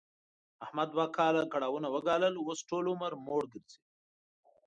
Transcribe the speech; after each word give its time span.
احمد 0.65 0.87
دوه 0.95 1.07
کاله 1.17 1.43
کړاوونه 1.53 1.87
و 1.89 1.95
ګالل، 2.07 2.35
اوس 2.39 2.59
ټول 2.69 2.85
عمر 2.93 3.11
موړ 3.25 3.43
ګرځي. 3.53 3.77